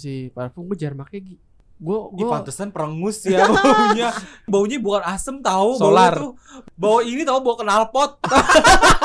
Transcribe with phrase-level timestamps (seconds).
[0.00, 1.36] si parfum gue jarang pakai Gi.
[1.76, 4.08] Gue Ih, gue pantesan perengus ya baunya.
[4.44, 6.16] baunya bukan asem tahu, Solar.
[6.16, 6.32] tuh.
[6.76, 8.16] Bau ini tahu bau knalpot.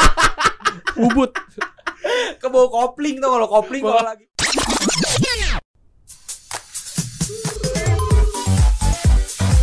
[1.05, 1.31] ubut.
[2.39, 4.25] Ke bau kopling tau kalau kopling kalau lagi.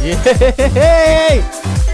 [0.02, 1.38] Yeay.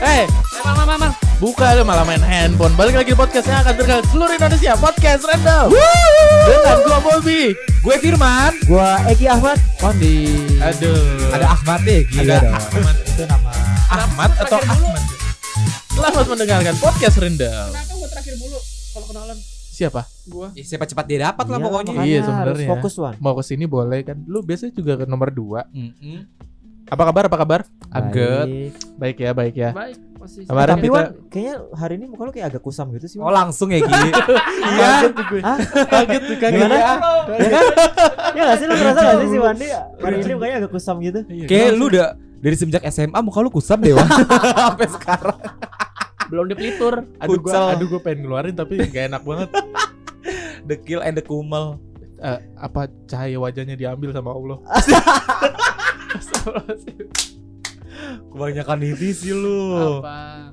[0.01, 0.25] Eh,
[0.65, 1.28] mang, mang, mang, mang.
[1.39, 2.75] Buka lu malah main handphone.
[2.75, 4.73] Balik lagi di podcast yang akan terkenal seluruh Indonesia.
[4.75, 5.71] Podcast Random.
[6.43, 7.55] Dengan gua Bobby.
[7.79, 8.59] Gue Firman.
[8.67, 9.55] Gua Egi Ahmad.
[9.79, 10.27] Kondi.
[10.59, 11.31] Aduh.
[11.31, 12.37] Ada Ahmad deh, Ada gila.
[12.51, 12.97] Ahmad.
[13.07, 13.51] Itu nama
[13.87, 15.03] Ahmad atau Ahmad?
[15.89, 17.69] Selamat mendengarkan podcast Random.
[17.71, 18.59] Kenapa gue terakhir mulu
[18.91, 19.37] kalau kenalan?
[19.71, 20.03] Siapa?
[20.27, 20.47] Gue.
[20.59, 21.93] Ya, cepat-cepat dia dapat lah Iya, pokoknya.
[21.95, 22.69] makanya Iya, sebenarnya.
[22.69, 23.15] Fokus Wan.
[23.23, 24.19] Mau ke sini boleh kan?
[24.27, 25.71] Lu biasanya juga ke nomor 2.
[25.71, 26.19] Mm-mm.
[26.89, 27.31] Apa kabar?
[27.31, 27.61] Apa kabar?
[27.95, 28.49] I'm good.
[28.49, 28.75] Baik.
[28.99, 29.71] Baik ya, baik ya.
[29.71, 29.97] Baik.
[30.19, 30.41] Masih.
[30.45, 33.17] Kemarin Tapi kita- Wan, kayaknya hari ini muka lu kayak agak kusam gitu sih.
[33.17, 33.33] Oh Wan.
[33.39, 33.91] langsung ya Gi.
[33.95, 34.13] Iya.
[34.69, 35.41] Kaget tuh gue.
[35.41, 35.57] Hah?
[35.87, 36.59] Kaget tuh, kaget.
[36.59, 36.75] Gimana?
[36.75, 36.93] Ya.
[37.31, 37.63] Ya kan?
[38.35, 41.19] Ya gak sih lu merasa gak sih si Wandi hari ini mukanya agak kusam gitu?
[41.25, 41.91] Iya, Kayak lu sih?
[41.95, 42.07] udah
[42.39, 44.07] dari semenjak SMA muka lu kusam deh, Wan.
[44.59, 45.39] Sampai sekarang.
[46.29, 46.95] belum dipelitur.
[47.17, 47.67] Aduh gue, futsal.
[47.73, 49.49] aduh gue pengen ngeluarin tapi gak enak banget.
[50.63, 51.79] The kill and the kumel.
[52.19, 54.59] Eh, apa cahaya wajahnya diambil sama Allah?
[58.29, 60.01] Kebanyakan itu sih lu.
[60.01, 60.53] Apa?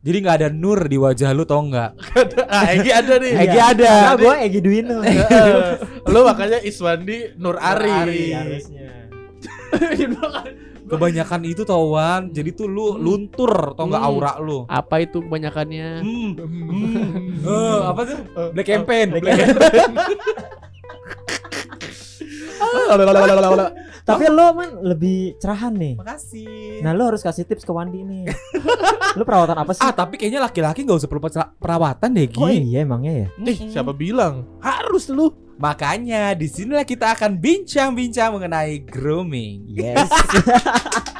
[0.00, 1.90] Jadi nggak ada nur di wajah lu tau nggak?
[2.46, 3.32] ah, Egi ada nih.
[3.42, 3.90] Egi ada.
[3.90, 5.02] Nah, gua Egi Duino.
[5.06, 7.90] Eh, Lu makanya Iswandi Nur Ari.
[7.90, 9.10] Ari harusnya.
[10.86, 12.30] Kebanyakan itu tau Wan.
[12.30, 14.10] Jadi tuh lu luntur tau nggak Hmm.
[14.14, 14.62] aura lu.
[14.70, 15.98] Apa itu kebanyakannya?
[15.98, 16.30] Hmm.
[16.38, 17.42] Hmm.
[17.42, 18.18] Eh, apa tuh?
[18.22, 19.06] Eh, Black campaign.
[19.10, 19.90] Black campaign.
[24.06, 25.94] Tapi lo man lebih cerahan nih.
[25.98, 26.80] Makasih.
[26.86, 28.30] Nah, lo harus kasih tips ke Wandi nih.
[29.16, 29.82] lo perawatan apa sih?
[29.82, 32.38] ah tapi kayaknya laki-laki nggak usah perlu pera- perawatan deh Gi.
[32.38, 33.28] Oh iya emangnya ya?
[33.42, 34.44] Ih, siapa bilang?
[34.60, 35.32] Harus lu.
[35.56, 39.66] Makanya di sinilah kita akan bincang-bincang mengenai grooming.
[39.72, 40.06] Yes.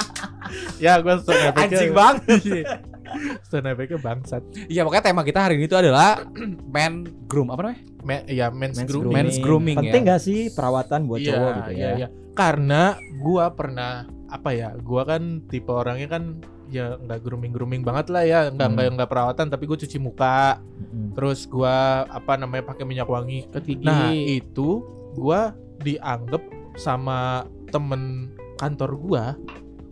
[0.77, 1.63] Ya, stone efeknya.
[1.65, 2.23] Anjing banget.
[3.43, 4.43] Stone efeknya bangsat.
[4.67, 6.23] Iya makanya tema kita hari ini tuh adalah
[6.75, 7.81] man groom apa namanya?
[8.03, 9.15] Me, ya men's, Men's grooming.
[9.15, 10.11] Men's grooming Penting ya.
[10.15, 11.91] gak sih perawatan buat Iya, cowok gitu iya, ya?
[11.97, 12.09] iya.
[12.33, 12.83] Karena
[13.19, 13.93] gua pernah
[14.27, 14.75] apa ya?
[14.77, 16.23] Gua kan tipe orangnya kan
[16.67, 18.75] ya nggak grooming grooming banget lah ya, nggak Hmm.
[18.75, 21.15] nggak nggak perawatan, tapi gue cuci muka, Mm-mm.
[21.15, 23.47] terus gua apa namanya pakai minyak wangi.
[23.47, 23.87] Sikat gigi.
[23.87, 24.83] Nah itu
[25.15, 26.43] gua dianggap
[26.75, 29.25] sama temen kantor gua,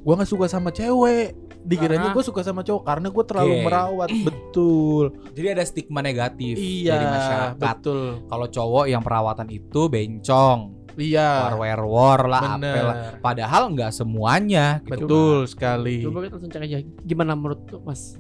[0.03, 1.35] gua nggak suka sama cewek.
[1.65, 3.65] Dikiranya gue suka sama cowok karena gue terlalu Oke.
[3.65, 5.05] merawat, betul.
[5.33, 7.73] Jadi ada stigma negatif Iya, dari masyarakat.
[7.75, 8.01] betul.
[8.25, 10.59] Kalau cowok yang perawatan itu bencong,
[10.95, 12.71] Iya, war war lah, bener.
[12.71, 12.87] apel.
[13.19, 14.79] Padahal nggak semuanya.
[14.81, 15.03] Gitu.
[15.03, 16.07] Betul sekali.
[16.07, 16.79] Coba kita langsung cek aja.
[17.03, 18.15] Gimana menurut lu, Mas?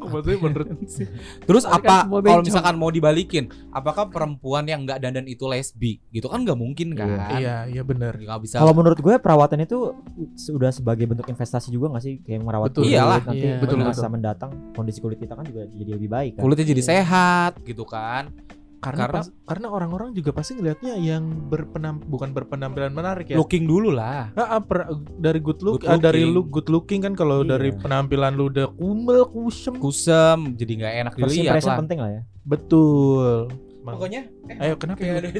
[0.00, 1.06] Maksudnya menurut sih.
[1.44, 6.00] Terus apa kalau misalkan mau dibalikin, apakah perempuan yang nggak dandan itu lesbi?
[6.08, 7.36] Gitu kan nggak mungkin kan?
[7.36, 8.16] Iya, iya benar.
[8.16, 8.56] Nggak bisa.
[8.56, 9.92] Kalau menurut gue perawatan itu
[10.34, 12.82] sudah sebagai bentuk investasi juga gak sih kayak merawat Betul.
[12.86, 13.20] kulit Iyalah.
[13.22, 13.56] nanti Iya.
[13.58, 16.42] betul Betul, masa mendatang kondisi kulit kita kan juga jadi lebih baik kan.
[16.42, 16.88] kulitnya jadi Iya.
[16.90, 18.32] sehat gitu kan?
[18.80, 23.36] Karena Karena- pas- karena orang-orang juga pasti ngelihatnya yang berpenam bukan berpenampilan menarik ya.
[23.36, 24.32] Looking dulu lah.
[24.32, 26.32] Ah, ah, per- dari good look, Good dari looking.
[26.32, 27.54] look good looking kan kalau Iya.
[27.54, 29.76] dari penampilan lu udah kumel kusem.
[29.76, 31.76] Kusem, jadi nggak enak First dilihat lah.
[31.76, 32.22] penting lah ya.
[32.40, 33.52] Betul.
[33.80, 33.96] Mang.
[33.96, 35.00] Pokoknya, eh, Ayo kenapa?
[35.00, 35.28] ada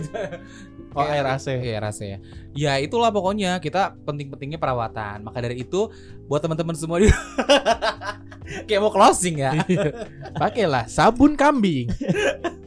[0.90, 1.46] Oh, air AC.
[1.54, 2.18] Iya rasa ya.
[2.50, 5.22] Ya itulah pokoknya kita penting-pentingnya perawatan.
[5.22, 5.88] Maka dari itu
[6.26, 7.06] buat teman-teman semua di
[8.66, 9.54] kayak mau closing ya.
[9.62, 9.92] Iya.
[10.34, 11.88] Pakailah sabun kambing.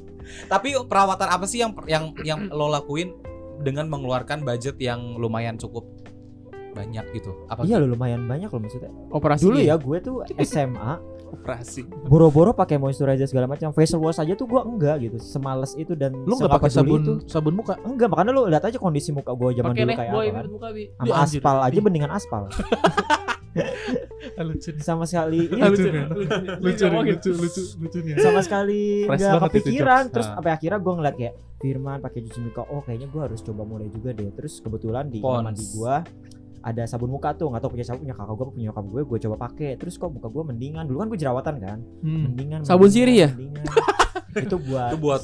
[0.45, 3.13] Tapi perawatan apa sih yang yang yang lo lakuin
[3.59, 5.85] dengan mengeluarkan budget yang lumayan cukup
[6.71, 7.31] banyak gitu?
[7.47, 7.63] Apa?
[7.63, 8.89] Iya lo lumayan banyak loh maksudnya.
[9.09, 9.43] Operasi.
[9.43, 10.97] Dulu ya gue tuh SMA
[11.33, 11.81] Operasi.
[12.05, 16.13] boro-boro pakai moisturizer segala macam facial wash aja tuh gue enggak gitu semales itu dan
[16.19, 17.73] Lu nggak pakai sabun sabun muka?
[17.81, 20.45] enggak makanya lu lihat aja kondisi muka gue zaman Pakai dulu kayak apa kan.
[20.45, 22.43] muka sama aspal aja mendingan aspal
[24.35, 25.85] Lucu sama sekali iya, Lucu.
[26.59, 28.15] Lucu nih, lucu lucu lucunya.
[28.17, 30.35] sama sekali Fresh nggak kepikiran terus Ah.
[30.35, 33.87] sampai akhirnya gue ngeliat kayak Firman pakai cuci muka oh kayaknya gue harus coba mulai
[33.87, 35.45] juga deh terus kebetulan di kamar Pons.
[35.45, 35.95] mandi gue
[36.61, 39.19] ada sabun muka tuh nggak tahu punya sabun punya kakak gue punya nyokap gue gue
[39.21, 42.21] coba pakai terus kok muka gue mendingan dulu kan gue jerawatan kan Hmm.
[42.25, 43.29] mendingan Sabun mendingan, sirih ya?
[43.29, 43.65] mendingan.
[44.43, 45.21] itu buat Itu buat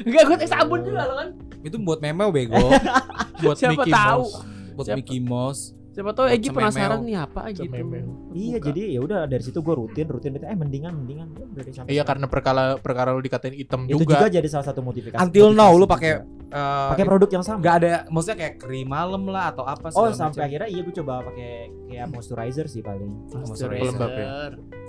[0.00, 1.28] Enggak, gue sabun juga lo kan.
[1.60, 2.60] itu buat meme bego,
[3.42, 4.22] Buat Siapa Mickey tahu?
[4.22, 4.34] Mouse.
[4.74, 5.62] Buat Siapa- Mickey Mouse.
[5.88, 7.70] Siapa tahu Egi penasaran nih apa gitu.
[7.70, 8.34] Sememeo.
[8.34, 8.66] iya Buka.
[8.66, 11.70] jadi ya udah dari situ gue rutin rutin rutin eh mendingan mendingan ya udah deh
[11.70, 14.18] sampai Iya karena perkara perkara lu dikatain hitam itu juga.
[14.18, 14.26] juga.
[14.28, 17.90] jadi salah satu motivasi Until now lu pakai eh, pakai produk yang sama nggak ada
[18.10, 20.46] maksudnya kayak krim malam lah atau apa Oh sampai macam.
[20.50, 21.50] akhirnya iya gue coba pakai
[21.86, 23.10] kayak moisturizer sih paling.
[23.30, 23.70] Moisturizer.
[23.86, 24.30] Pelembab ya?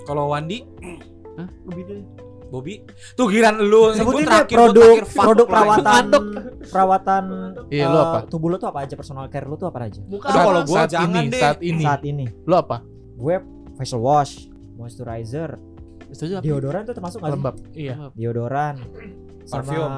[0.02, 0.58] Kalau Wandi
[1.38, 1.48] Hah?
[1.70, 2.02] Lebih deh.
[2.46, 2.78] Bobby.
[3.12, 3.90] Tuh giran lu.
[3.92, 6.04] Sebutin deh produk produk perawatan
[6.64, 7.24] perawatan
[7.68, 8.18] Iya, eh, lu apa?
[8.24, 10.90] tubuh lu tuh apa aja personal care lu tuh apa aja Bukan kalau gua saat
[10.92, 11.40] jangan ini, deh.
[11.40, 11.82] saat ini.
[11.82, 12.82] saat ini Lu apa?
[13.12, 13.34] gue
[13.74, 15.58] facial wash moisturizer
[16.06, 17.54] Setuju deodoran tuh termasuk nggak sih Lembab.
[17.72, 17.94] Iya.
[18.12, 18.74] deodoran
[19.44, 19.90] Parfum.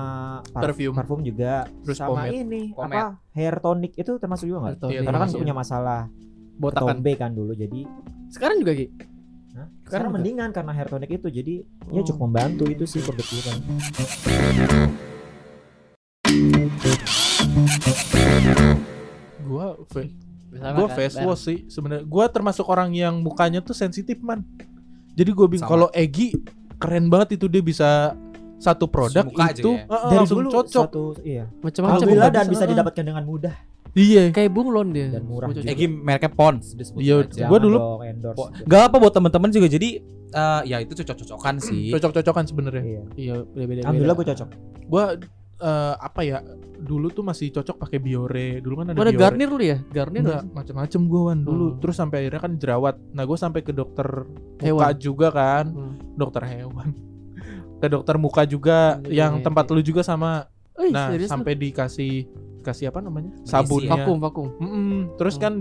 [0.46, 0.94] par- Perfume.
[0.94, 1.52] parfum juga
[1.82, 2.32] Terus sama pomade.
[2.34, 2.96] ini Pomade.
[2.96, 4.76] apa hair tonic itu termasuk juga nggak.
[4.84, 5.38] Iya, karena kan termasuk.
[5.38, 6.00] punya masalah
[6.54, 6.96] Botakan.
[6.96, 7.84] tombe kan dulu jadi
[8.28, 8.92] Sekarang juga Ki.
[9.90, 10.12] Juga?
[10.12, 11.54] mendingan karena hair tonic itu jadi
[11.88, 12.04] ya Oh.
[12.04, 13.56] cukup membantu itu sih kebetulan
[19.40, 20.12] Gua fa-
[20.48, 22.04] Sama gua kan, face wash sih sebenarnya.
[22.04, 24.42] Gua termasuk orang yang mukanya tuh sensitif man.
[25.12, 26.32] Jadi gua bingung kalau Egi
[26.76, 28.14] keren banget itu dia bisa
[28.56, 29.82] satu produk Muka aja itu ya?
[29.84, 30.84] eh, dari langsung dulu cocok.
[30.84, 31.94] satu iya Macam-macam.
[31.94, 32.68] alhamdulillah bisa, dan bisa eh.
[32.68, 33.54] didapatkan dengan mudah
[33.92, 34.22] Iya.
[34.30, 35.08] Kayak bunglon dia.
[35.08, 35.64] Dan murah juga.
[35.64, 37.44] Egi mereknya Pons disebut Iya, aja.
[37.46, 37.80] Gua dulu-
[38.32, 39.88] Po- Gak apa buat temen-temen juga jadi
[40.28, 41.88] eh, ya itu cocok-cocokan sih.
[41.90, 42.84] Cocok-cocokan sebenarnya.
[42.84, 43.80] iya Iya, beda-beda.
[43.82, 44.48] alhamdulillah gue cocok
[44.84, 45.04] Gua
[45.58, 46.38] eh, apa ya?
[46.78, 48.60] Dulu tuh masih cocok pakai Biore.
[48.60, 49.18] Dulu kan ada Mana Biore.
[49.18, 49.78] Garnier lu ya?
[49.84, 51.64] Garnier Enggak, macam-macam gue wan dulu.
[51.64, 51.70] Oh.
[51.76, 52.94] Terus sampai akhirnya kan jerawat.
[53.10, 54.94] Nah, gue sampai ke dokter muka Hewan.
[54.96, 55.94] juga kan, Hmm.
[56.14, 56.88] dokter hewan.
[57.80, 59.74] ke dokter muka juga Iya, yang iya, tempat iya.
[59.74, 60.46] lu juga sama.
[60.78, 62.30] Nah, sampai dikasih
[62.68, 63.32] kasih apa namanya?
[63.32, 63.50] Magnesia.
[63.50, 63.90] Sabunnya.
[63.96, 64.46] vakum, vakum.
[64.58, 65.16] Mm-mm.
[65.16, 65.40] Terus Oh.
[65.40, 65.52] kan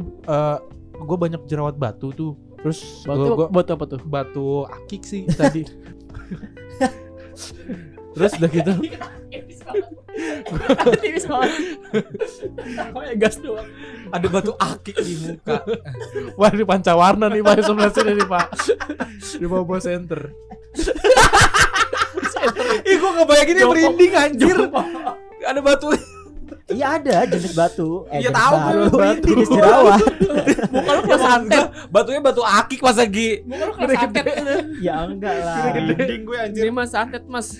[0.93, 2.35] gue banyak jerawat batu tuh.
[2.57, 3.99] Terus Batu, gua, gua batu apa tuh?
[4.03, 5.61] batu akik sih tadi.
[8.11, 8.73] Terus udah gitu.
[10.97, 11.51] Tipis banget.
[12.81, 13.67] Namanya gas doang.
[14.09, 15.61] Ada batu akik di muka.
[16.33, 18.47] Wah, di pancawarna nih Pak sebelah sini nih Pak.
[19.37, 20.33] Di bawah center.
[22.83, 23.71] Ih gua ngebayanginnya Joko.
[23.71, 24.57] merinding anjir.
[25.45, 25.93] Ada batu.
[26.69, 28.03] Iya ada jenis batu.
[28.07, 29.27] Eh, Iya tahu, batu, batu.
[29.29, 30.01] jenis jerawat.
[30.67, 31.63] Muka lu kayak santet.
[31.87, 33.41] Batunya batu akik pas lagi.
[33.41, 34.25] Muka lu kayak santet.
[34.77, 35.63] ya enggak lah.
[35.71, 37.55] Merinding gue Ini mah santet, Mas.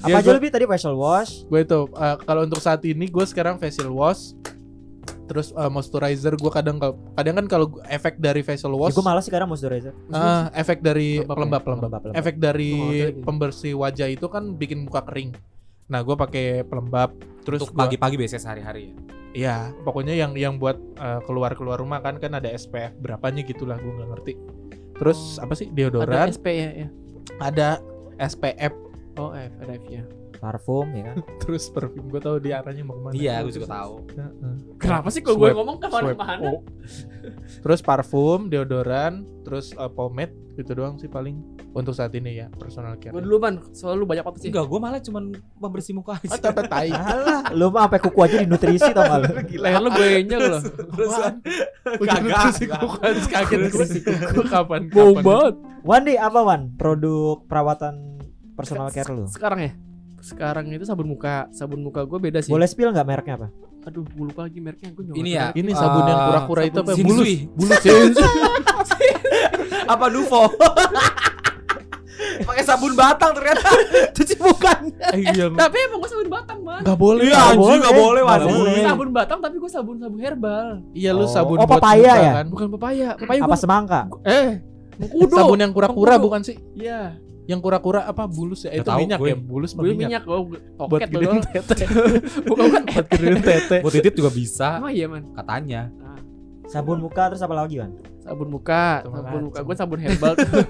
[0.00, 1.44] apa Ya, aja lebih tadi facial wash.
[1.44, 4.32] gue itu eh, kalau untuk saat ini gue sekarang facial wash.
[5.26, 9.02] Terus eh, moisturizer gue kadang kalau- kadang kan kalau efek dari facial ya, wash gue
[9.02, 9.92] malas sekarang moisturizer.
[10.08, 11.34] Ah, efek dari Pelembab ya?
[11.34, 12.72] pelembab pelembab Pelembab, efek dari
[13.18, 15.32] pembersih wajah itu kan bikin muka kering
[15.90, 18.94] nah gue pakai pelembab terus Untuk gua- pagi-pagi biasanya sehari-hari ya.
[19.30, 23.76] Iya, pokoknya yang yang buat eh, keluar keluar rumah kan kan ada SPF berapanya gitulah
[23.76, 24.34] gue nggak ngerti.
[24.94, 26.26] Terus apa sih Ada deodoran?
[26.28, 26.88] SP ya, ya.
[27.38, 27.68] Ada,
[28.18, 28.74] SPF,
[29.16, 30.02] Oh, F, ada F ya.
[30.40, 33.12] Parfum ya kan terus perfume gue tahu dia arahnya mau ke mana.
[33.12, 33.94] Iya, gue juga tahu.
[34.16, 34.54] Heeh.
[34.80, 36.16] Kenapa sih kalau gue ngomong ke swipe.
[36.16, 36.48] mana-mana?
[36.56, 36.60] Oh.
[37.60, 41.40] Terus parfum, deodoran, terus eh, pomade gitu doang sih paling
[41.70, 43.14] untuk saat ini ya personal care.
[43.14, 43.62] Gue dulu, Man.
[43.70, 44.48] Soalnya lu banyak apa sih?
[44.50, 45.24] Enggak, gue malah cuman
[45.60, 46.34] membersih muka aja.
[46.34, 46.90] Ah, tapi tai.
[46.90, 49.28] Alah, lu mah sampai kuku aja dinutrisi tau gak lu
[49.62, 50.62] Leher lu gue nyek loh.
[50.64, 51.34] Terusan
[52.00, 55.22] Kagak bukan kaget gue kapan Bau kapan.
[55.22, 55.54] banget.
[55.80, 57.94] Wandi apa Wan produk perawatan
[58.52, 59.72] personal care lu Sekarang ya?
[60.20, 61.46] Sekarang itu sabun muka.
[61.50, 62.48] Sabun muka gue beda sih.
[62.48, 63.48] boleh spill nggak mereknya apa
[63.80, 64.92] Aduh, gue lupa lagi mereknya.
[64.92, 65.46] Gue Ini ya.
[65.50, 66.90] Ini sabun yang Ah, kura-kura itu apa?
[66.92, 67.24] sabun Bulus.
[67.24, 67.36] Shinsui.
[67.56, 67.80] Bulus.
[69.88, 70.42] apa Nuvo?
[72.40, 73.64] Pakai sabun batang ternyata
[74.16, 75.06] cuci mukanya.
[75.14, 75.44] Iya.
[75.50, 76.80] Tapi emang gue sabun batang, Man.
[76.82, 77.22] Gak boleh.
[77.24, 77.78] Iya, nggak anjing boleh.
[77.80, 78.86] nggak boleh, Nggak.
[78.86, 80.66] Sabun batang tapi gue sabun sabun herbal.
[80.92, 81.26] Iya lu Oh.
[81.26, 82.30] sabun Oh, papaya ya?
[82.36, 82.44] kan?
[82.48, 83.08] Bukan papaya.
[83.16, 84.60] Papaya apa semangka eh
[84.96, 85.32] mengkudu.
[85.32, 86.56] Sabun yang kura-kura bukan sih?
[86.74, 87.16] Iya.
[87.50, 88.70] Yang kura-kura apa bulus ya?
[88.70, 89.34] Itu minyak gue.
[89.34, 89.98] ya, bulus minyak.
[89.98, 90.38] minyak gue
[90.78, 91.84] Buat gedein tete.
[92.50, 92.68] Bukan.
[92.86, 93.76] Buat gedein tete.
[93.82, 95.34] Buat titit juga bisa Emang iya, Man.
[95.34, 95.90] katanya.
[95.90, 96.18] Nah,
[96.70, 99.18] sabun muka terus apa lagi Wan sabun muka, Macam-macam.
[99.18, 100.46] sabun muka gue sabun herbal tuh.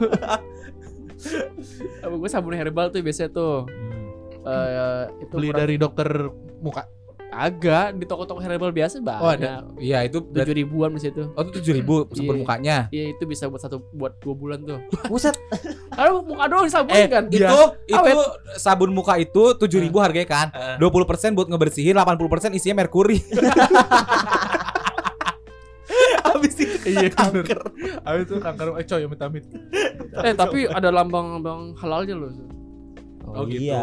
[2.01, 3.55] sabun gue sabun herbal tuh biasanya tuh.
[4.41, 6.09] Eh itu Beli kurang- dari dokter
[6.59, 6.89] muka.
[7.31, 9.19] Agak di toko-toko herbal biasa banyak.
[9.19, 9.63] Oh, ada.
[9.77, 11.31] Iya, itu Tujuh ribuan di situ.
[11.31, 12.41] Oh, itu 7000 sabun Iya.
[12.43, 12.77] mukanya.
[12.89, 14.83] Iya itu bisa buat satu buat dua bulan tuh.
[15.11, 15.39] buset
[15.89, 17.25] Karena muka doang disabun Eh, kan.
[17.29, 17.49] Iya.
[17.49, 18.17] Itu itu Awet.
[18.57, 20.47] sabun muka itu 7000 harganya kan.
[20.77, 20.91] 20%
[21.33, 22.19] buat ngebersihin, 80%
[22.53, 23.23] isinya merkuri.
[26.23, 27.59] Habis itu Iya, kanker.
[28.01, 29.45] Abis itu kanker eh coy amit amit.
[30.17, 32.33] Eh tapi ada lambang-lambang halalnya loh.
[33.33, 33.63] Oh, gitu.
[33.65, 33.83] iya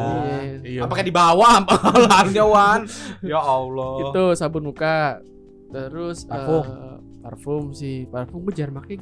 [0.59, 0.81] Iya.
[0.83, 2.81] Apakah di bawah amalannya Wan?
[3.21, 3.91] Ya Allah.
[4.03, 5.19] Itu sabun muka.
[5.67, 6.63] Terus Parfum.
[6.63, 8.05] eh, parfum sih.
[8.05, 8.99] Parfum gue jarang pakai.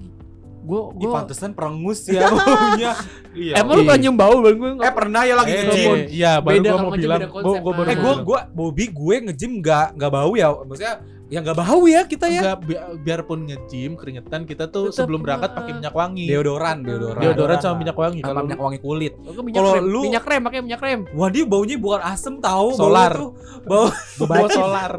[0.62, 2.98] Gue Ih, gue pantesan perengus ya baunya.
[3.32, 3.54] Iya.
[3.60, 3.88] Emang lu Iya.
[3.88, 5.94] pernah nyium bau bang gue Eh pernah ya lagi Eh, nge-gym.
[6.10, 7.22] Iya, baru gua mau bilang.
[7.22, 7.86] baru Bang.
[7.86, 8.18] Eh gua bilang.
[8.24, 10.48] gua Bobby gue nge-gym enggak enggak bau ya.
[10.52, 10.94] Maksudnya
[11.26, 12.40] ya enggak bau ya kita ya.
[12.40, 16.26] Enggak, bi- biarpun nge-gym keringetan kita tuh Tetep, sebelum berangkat pakai minyak wangi.
[16.26, 17.18] Deodoran, deodoran.
[17.18, 18.22] Deodoran sama minyak wangi.
[18.22, 19.14] Sama Kalau minyak wangi kulit.
[19.18, 21.00] Minyak Kalau lu- minyak krem pakai minyak krem.
[21.12, 23.12] Wah, dia baunya bukan asem tahu, Solar.
[23.12, 23.90] tuh bau
[24.22, 24.92] bawa solar,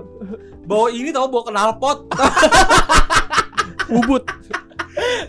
[0.63, 2.11] bau ini tahu bau knalpot.
[3.93, 4.25] Bubut.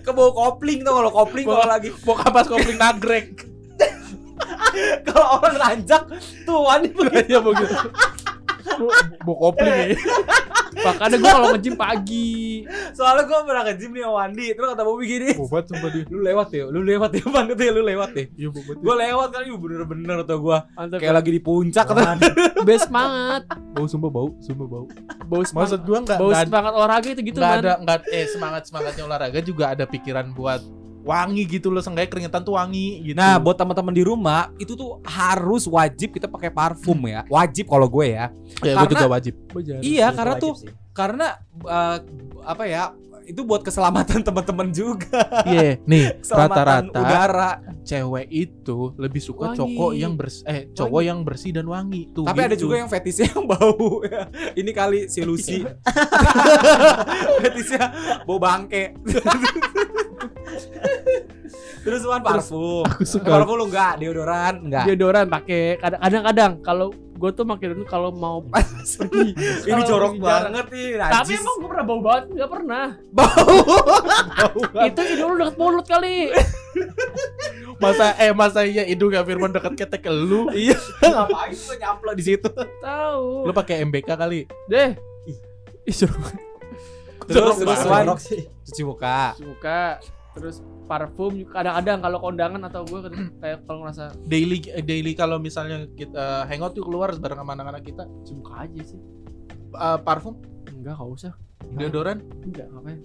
[0.01, 3.27] Ke bau kopling tuh kalau kopling kalau lagi mau kapas kopling nagrek.
[5.03, 6.05] Kalau orang ranjak
[6.45, 7.33] tuh Wandi begitu.
[7.33, 7.89] ya begitu
[9.23, 9.97] mau kopling ya
[10.77, 12.63] Makanya gue kalau nge-gym pagi.
[12.93, 16.03] Soalnya gue pernah ke gym nih sama Wandi, terus kata Bobby gini, obat sumpah dia
[16.07, 18.23] lu lewat ya, lu lewat ya, bang gitu ya, lu lewat ya.
[18.33, 20.57] iya obat Gue lewat kan, ibu bener-bener tuh gue
[20.97, 22.01] kayak lagi di puncak kata.
[22.01, 22.17] Apaan?
[22.67, 23.43] best banget.
[23.71, 24.85] bau sumpah bau sumpah bau
[25.27, 25.79] Bau maksud semangat.
[25.83, 27.59] gua nggak Bau nggak ada semangat olahraga itu gitu nggak kan.
[27.61, 30.61] ada nggak eh semangat semangatnya olahraga juga ada pikiran buat
[31.07, 34.99] wangi gitu loh seenggaknya keringetan tuh wangi gitu Nah, buat teman-teman di rumah itu tuh
[35.07, 37.23] harus wajib kita pakai parfum ya.
[37.31, 38.27] Wajib kalau gue ya.
[38.59, 39.33] ya gue karena- juga wajib
[39.79, 40.71] Iya, karena wajib tuh sih.
[40.97, 41.97] Karena eh,
[42.43, 42.89] apa ya?
[43.23, 45.19] Itu buat keselamatan teman-teman juga.
[45.45, 47.51] iya nih Keselamatan rata-rata udara.
[47.83, 49.57] cewek itu lebih suka Wangi.
[49.57, 52.63] cowok yang bersih eh cowok yang bersih dan wangi tuh Tapi ada gitu.
[52.65, 53.99] juga yang fetisnya yang bau.
[54.01, 54.31] ya.
[54.53, 55.59] Ini kali si Lucy.
[57.41, 57.91] fetisnya
[58.23, 58.95] bau bangke.
[61.79, 62.83] Terus Wan parfum.
[62.83, 64.83] aku suka Parfum lu enggak, deodoran enggak.
[64.85, 69.33] Deodoran pakai kadang- kadang-kadang kalau gue tuh dulu kalau mau pergi.
[69.65, 72.23] Ini jorok banget nih, Tapi emang gue pernah bau banget?
[72.37, 72.85] Gak pernah.
[73.09, 73.53] bau.
[74.87, 76.29] Itu hidung lu deket mulut kali.
[77.81, 82.13] masa eh masa iya hidung gak Firman deket ketek ke lu Iya, ngapain lu nyamplok
[82.13, 82.49] di situ?
[82.81, 83.45] Tahu.
[83.45, 84.93] lu pakai MBK kali Deh.
[85.85, 86.33] Ih, jorok.
[87.27, 88.41] Terus terus Jorok sih.
[88.63, 89.35] cuci muka.
[90.33, 92.99] Terus parfum juga kadang-kadang kalau kondangan atau gue
[93.41, 97.83] kayak kalau ngerasa daily eh, daily kalau misalnya kita hangout tuh keluar bareng sama anak-anak
[97.83, 98.99] kita suka aja sih.
[99.69, 100.39] eh, parfum
[100.69, 101.33] Enggak, gak usah.
[101.69, 102.99] deodoran Enggak, ngapain?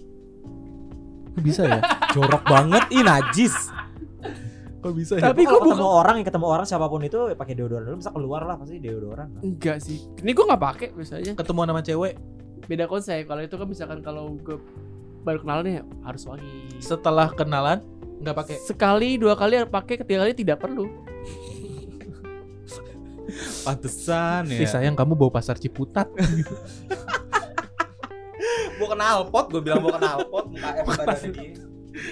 [1.35, 3.73] bisa ya Jorok banget, ih najis.
[4.77, 7.33] kok bisa ya Tapi gue kalau ketemu orang yang ketemu orang siapa pun itu ya
[7.33, 9.41] pakai deodoran dulu bisa keluar lah pasti deodoran lah.
[9.41, 9.97] enggak sih.
[10.17, 11.33] Ini gue nggak pakai biasanya.
[11.33, 12.13] ketemu sama cewek
[12.63, 13.23] Beda konsep.
[13.23, 14.55] Kalau itu kan misalkan kalau gue
[15.23, 16.51] baru kenalan ya harus wangi.
[16.83, 17.79] setelah kenalan
[18.23, 20.87] nggak pakai Sekali, dua kali pakai, ketiga kali tidak perlu.
[23.63, 26.11] Pantesan Ih, sayang kamu bawa pasar Ciputat
[28.77, 30.75] Gua kenal pot, gua bilang gua kenal pot dia.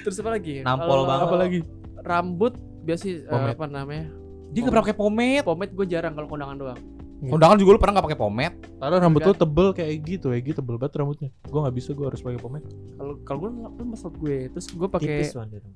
[0.05, 0.63] Terus apa lagi?
[0.63, 1.27] Nampol banget.
[1.27, 1.59] apa lagi
[2.01, 3.53] Rambut biasa sih, Pomade.
[3.53, 4.05] apa namanya?
[4.51, 5.43] Dia enggak pernah pakai pomade.
[5.45, 6.79] Pomade gue jarang kalau kondangan doang.
[7.23, 8.55] Kondangan juga lu pernah enggak pakai pomade?
[8.75, 11.29] Karena rambut lu tebel kayak gitu, kayak gitu tebel banget rambutnya.
[11.45, 12.65] Gua nggak bisa, gua harus pakai pomade.
[12.95, 15.15] Kalau kalau gue kan maksud gue, terus gue pakai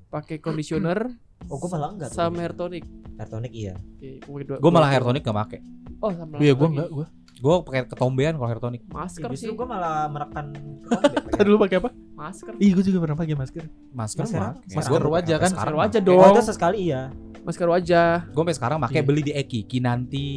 [0.08, 0.98] pakai conditioner
[1.46, 2.16] Oh gue malah enggak tuh.
[2.16, 2.82] sama hair tonic.
[3.14, 3.74] Hair tonic iya.
[3.76, 5.58] Oke, gue dua- Gua malah hair tonic enggak pakai.
[5.98, 6.74] Oh, sama Iya, gua lagi.
[6.74, 7.06] enggak, gua.
[7.36, 8.82] Gua pakai ketombean kalau hair tonic.
[8.88, 9.46] Masker Ya, sih.
[9.48, 10.46] gue malah menekan
[11.36, 11.90] Tadi lu pakai apa?
[12.10, 12.52] Masker.
[12.56, 13.64] Ih, gua juga pernah pakai masker.
[13.92, 14.52] Masker Masker- mah.
[14.66, 15.50] masker wajah kan?
[15.52, 16.20] Masker wajah dong.
[16.26, 17.02] itu sesekali iya.
[17.44, 18.10] Masker wajah.
[18.28, 19.06] Gua sampai sekarang pakai Iya.
[19.06, 20.30] beli di Eki, Kinanti,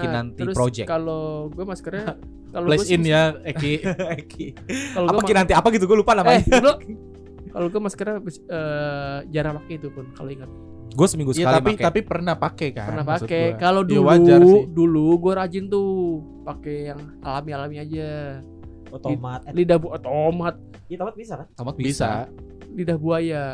[0.00, 0.86] Kinanti terus Project.
[0.86, 2.06] Kalau gue maskernya
[2.54, 3.72] kalau Place gua in sih- ya, Eki.
[4.16, 4.46] Eki.
[4.92, 6.40] Kalau Apa gue Kinanti apa gitu gua lupa namanya.
[6.40, 6.48] eh,
[7.54, 10.50] kalau gue maskernya eh, jarang pakai itu pun kalau ingat
[10.90, 11.84] Gua seminggu Iya, sekali tapi pakai.
[11.84, 12.86] tapi pernah pakai kan?
[12.88, 14.62] pernah pakai kalau Ya, dulu wajar sih.
[14.68, 15.88] dulu gue rajin tuh
[16.42, 18.08] pakai yang alami alami aja
[18.96, 19.44] tomat.
[19.44, 21.46] Eh, lidah bu tomat Iya tomat bisa kan?
[21.52, 21.84] Tomat bisa.
[21.84, 22.10] bisa.
[22.70, 23.44] lidah buaya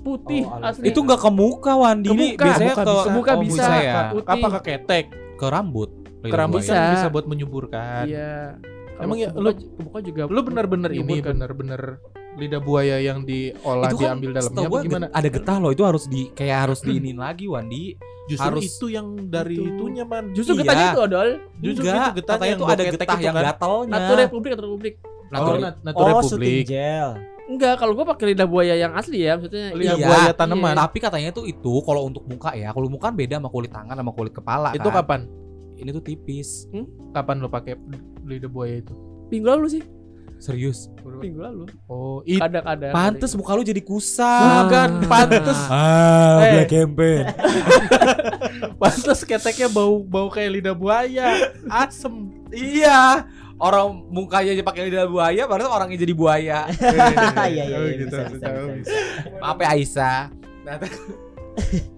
[0.00, 2.08] putih Oh, asli Itu enggak ke muka Wandi.
[2.08, 2.98] Ke muka, biasanya muka ke bisa.
[2.98, 3.64] Ke muka oh, bisa.
[3.72, 3.94] ya.
[4.10, 4.32] Putih.
[4.34, 5.04] Apa ke ketek?
[5.42, 5.90] Ke rambut.
[6.22, 6.70] Ke rambut Bisa.
[6.72, 8.06] kan bisa buat menyuburkan.
[8.06, 8.54] iya
[8.94, 11.34] Emang ya, lu- kebuka juga Lu bener-bener ini menyuburkan.
[11.34, 11.82] bener-bener
[12.32, 15.06] lidah buaya yang diolah Itu kan diambil dalamnya apa gimana?
[15.10, 17.98] Ada getah loh, itu harus di kayak harus diinin lagi Wandi.
[18.22, 19.66] Justru harus- itu yang dari Itu.
[19.66, 20.30] itunya man.
[20.30, 20.62] justru Iya.
[20.62, 23.44] getahnya itu adol Justru Enggak, itu getahnya yang itu ada getah itu yang kan?
[23.44, 23.92] gatalnya.
[23.92, 24.94] Natu Republik Natu Republik
[25.26, 26.64] Natu Oh, Natu oh shooting Republik.
[26.64, 27.08] gel.
[27.44, 30.06] Enggak kalau gue pakai lidah buaya yang asli ya maksudnya Lidah Iya.
[30.06, 30.74] buaya tanaman.
[30.74, 33.94] Tapi katanya tuh itu kalau untuk muka ya, kalau muka kan beda sama kulit tangan
[33.94, 35.02] sama kulit kepala Itu kan.
[35.02, 35.20] kapan?
[35.74, 36.70] Ini tuh tipis.
[37.10, 37.74] Kapan lo pakai
[38.22, 38.94] lidah buaya itu?
[39.26, 39.82] minggu lalu sih
[40.36, 40.90] Serius.
[41.02, 44.66] minggu lalu Oh, itu kadang-kadang Pantes muka lu jadi kusam.
[44.66, 45.58] Bukan, pantes.
[45.70, 46.52] Ah, Eh.
[46.52, 47.24] black campaign.
[48.80, 51.38] pantas keteknya bau bau kayak lidah buaya.
[51.82, 52.28] Asem.
[52.50, 53.24] iya.
[53.62, 56.66] Orang mukanya aja pakai lidah buaya, baru orangnya jadi buaya.
[57.46, 58.66] Iya iya Oh, iya gitu, bisa bisa tahu.
[58.74, 58.90] bisa.
[58.90, 59.38] bisa.
[59.38, 60.20] Maaf ya Aisyah.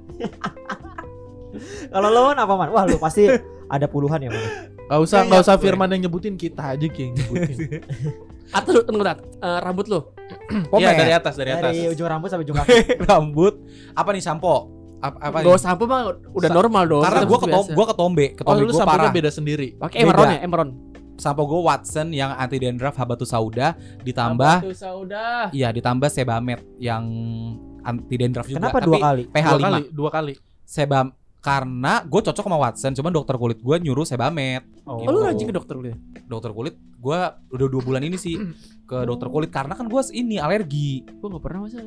[1.88, 2.68] Kalau lo Man, apa man?
[2.68, 3.30] Wah lu pasti
[3.64, 4.44] ada puluhan ya man.
[4.84, 5.64] Gak usah, gak usah gue.
[5.64, 7.56] Firman yang nyebutin kita aja yang nyebutin.
[8.58, 9.00] atau tunggu
[9.40, 10.04] Eh, rambut lu
[10.76, 11.72] Iya dari atas, dari atas.
[11.72, 13.00] Dari ujung rambut sampai ujung kaki.
[13.08, 13.54] Rambut.
[13.96, 14.68] Apa nih sampo?
[15.00, 18.36] Apa, apa Gak usah sampo mah udah Sa- normal dong Karena ketom gua ketombe, Oh,
[18.36, 19.12] ketombe lu gua samponya parah.
[19.12, 19.68] beda sendiri.
[19.76, 20.68] pakai emeron ya emeron
[21.14, 26.60] Sampo gua Watson yang anti dandruff habatus sauda ditambah Tambah tuh sauda iya ditambah sebamed
[26.76, 27.04] yang
[27.80, 28.58] anti dandruff juga.
[28.58, 29.22] Kenapa Tapi dua kali?
[29.28, 29.62] pH Dua 5.
[29.62, 30.32] kali, dua kali.
[30.64, 31.06] Sebam
[31.38, 34.64] karena gue cocok sama Watson, cuman dokter kulit gue nyuruh sebamed.
[34.84, 35.12] oh, Gitu.
[35.12, 37.18] lu rajin ke dokter ya Dokter kulit gue
[37.52, 38.40] udah dua bulan ini sih
[38.82, 41.04] ke dokter kulit karena kan gue ini alergi.
[41.04, 41.84] gue gak pernah masa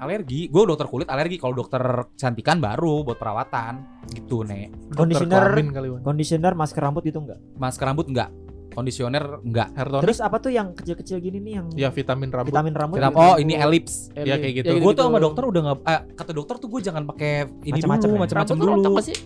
[0.00, 0.48] alergi.
[0.48, 1.36] Gue dokter kulit alergi.
[1.36, 1.80] Kalau dokter
[2.12, 4.92] kecantikan baru buat perawatan gitu nek.
[4.92, 5.88] Conditioner- kali.
[6.00, 7.40] Conditioner, masker rambut itu enggak.
[7.56, 8.28] Masker rambut enggak,
[8.70, 9.68] kondisioner enggak.
[9.72, 12.48] Hair tonic Terus apa tuh yang kecil-kecil gini nih yang ya vitamin rambut.
[12.48, 12.96] vitamin rambut?
[12.96, 13.14] Kenapa?
[13.14, 13.26] gitu?
[13.26, 13.94] Oh ini elips.
[14.12, 14.72] Ya, kayak gitu.
[14.76, 18.04] gue tuh sama dokter udah nggak eh, kata dokter tuh gue jangan pakai ini Macam-macam
[18.04, 18.20] dulu ya?
[18.20, 19.16] macam-macam Rambut lu dulu nggak sih?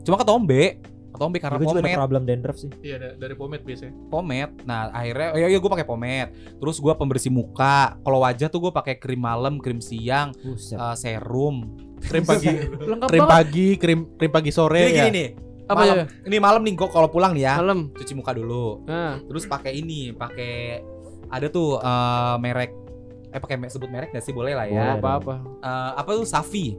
[0.00, 2.70] cuma ketombe ketombe karena Gue juga ada pomade problem dandruff sih.
[2.80, 3.92] Iya da- dari pomade biasanya.
[4.08, 8.48] pomade nah akhirnya oh, iya iya gue pakai pomade terus gue pembersih muka kalau wajah
[8.48, 10.74] tuh gue pakai krim malam krim siang Buset.
[10.74, 12.48] eh, serum Krim pagi,
[13.10, 15.04] krim pagi, krim krim pagi sore Jadi ya.
[15.04, 15.28] gini nih
[15.70, 16.04] Apa malam, ya?
[16.26, 17.88] ini malam nih gue kalau pulang nih ya Malam.
[17.94, 20.82] cuci muka dulu Nah, terus pakai ini pakai
[21.26, 22.70] ada tuh eh, merek
[23.30, 24.98] eh pakai sebut merek gak sih boleh lah ya Boleh.
[24.98, 25.34] apa apa.
[25.62, 26.74] Eh, apa tuh Safi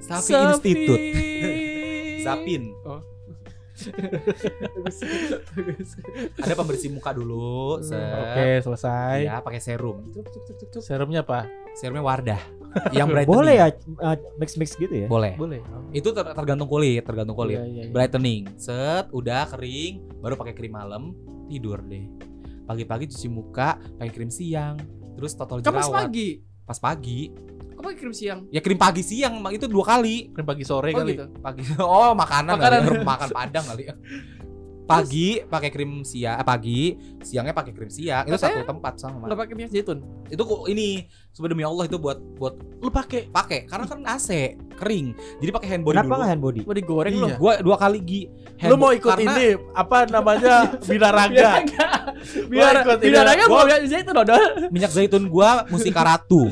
[0.00, 1.02] Safi Institute
[2.24, 2.72] Zapin
[6.38, 7.98] ada pembersih muka dulu set.
[7.98, 9.26] Oke, selesai.
[9.26, 10.06] ya pakai serum.
[10.78, 11.46] Serumnya apa?
[11.72, 12.42] serumnya Wardah
[12.94, 13.66] yang brightening Boleh ya
[14.00, 15.06] uh, mix-mix gitu ya?
[15.06, 15.60] boleh Boleh.
[15.90, 17.90] itu ter- tergantung kulit tergantung kulit Iya, iya, iya.
[17.90, 21.12] brightening set udah kering baru pakai krim malam
[21.46, 22.08] tidur deh
[22.64, 24.80] pagi-pagi cuci muka pakai krim siang
[25.12, 26.28] terus total Kamu pas jerawat pagi.
[26.62, 27.20] pas pagi
[27.72, 28.40] Kamu pakai krim siang.
[28.48, 31.12] ya krim pagi siang emang itu dua kali Krim pagi sore Oh kali.
[31.12, 31.26] gitu.
[31.38, 32.80] pagi oh makanan, Makanan.
[32.80, 33.04] kali ya.
[33.04, 33.94] makan padang kali ya
[34.84, 36.80] pagi pakai krim siang eh, pagi
[37.20, 40.02] siangnya pakai krim siang itu Katanya- satu tempat sama Lo pakai minyak zaitun.
[40.26, 40.88] itu kok ini
[41.28, 44.28] sebenarnya demi Allah itu buat buat Lu pakai pakai karena kan AC
[44.74, 45.06] kering
[45.38, 46.60] jadi pakai hand body Kenapa dulu nggak hand body?
[46.62, 47.22] Mau digoreng Iya.
[47.22, 47.28] lo.
[47.36, 48.22] gua dua kali gi
[48.64, 50.54] Lu mau ikut karena- ini apa namanya
[50.90, 51.50] binaraga?
[52.44, 53.06] Biar ikut ini.
[53.08, 54.42] biar Gua- mau minyak zaitun odol.
[54.68, 56.50] minyak zaitun gua Mustika Ratu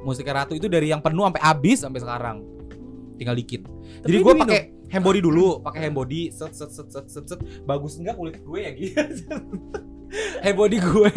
[0.00, 2.36] Mustika Ratu itu dari yang penuh sampai habis sampai sekarang
[3.14, 3.62] tinggal dikit
[4.00, 4.42] jadi Tapi gua diminum.
[4.44, 4.60] pakai
[4.92, 7.40] hand body dulu pakai hand body set set set set set, set.
[7.62, 9.00] bagus enggak kulit gue ya gitu
[10.44, 11.12] hand body gue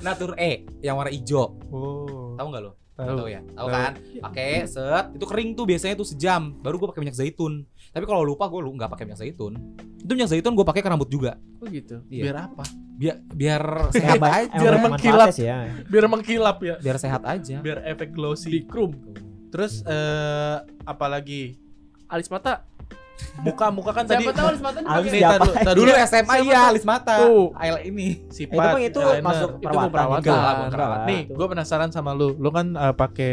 [0.00, 2.32] Natur E yang warna hijau Oh.
[2.34, 3.26] tahu nggak lo Tahu.
[3.26, 3.92] ya tahu kan
[4.22, 8.22] pakai set itu kering tuh biasanya tuh sejam baru gue pakai minyak zaitun tapi kalau
[8.22, 9.58] lupa gue lu nggak pakai minyak zaitun
[9.98, 12.04] itu minyak zaitun gue pakai ke rambut juga Oh gitu.
[12.06, 12.22] Iya.
[12.22, 12.64] Biar apa?
[12.94, 15.28] biar biar sehat aja Biar mengkilap.
[15.34, 15.56] ya.
[15.82, 16.74] Biar mengkilap ya.
[16.76, 18.52] biar sehat aja Biar efek glossy.
[18.52, 18.92] Di krum.
[19.48, 21.56] Terus eh apalagi
[22.06, 22.68] Alis mata.
[23.36, 25.34] Muka muka kan tadi Siapa tahu alis mata Alis siapa?
[25.38, 26.70] tadu- dulu SMA iya tahu?
[26.70, 27.46] alis mata Tuh.
[27.54, 29.22] Ail ini sifat itu itu eyeliner.
[29.22, 30.18] masuk Itu perawatan.
[30.20, 30.78] Enggak, Enggak perawatan.
[30.96, 31.06] lah.
[31.06, 32.28] Nih, gue penasaran sama lu.
[32.34, 33.32] Lu kan eh, pakai